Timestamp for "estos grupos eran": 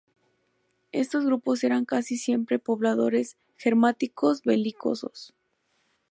0.91-1.85